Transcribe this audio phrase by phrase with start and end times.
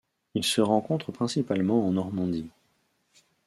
[0.33, 2.49] Il se rencontre principalement en Normandie.